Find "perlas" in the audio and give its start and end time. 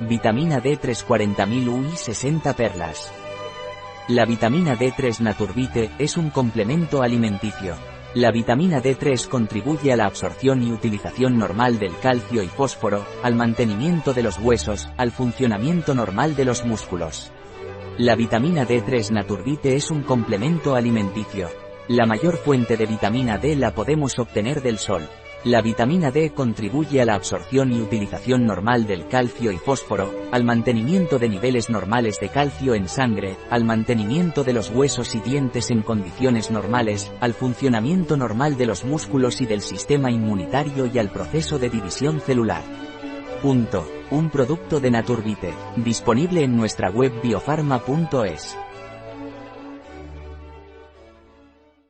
2.52-3.10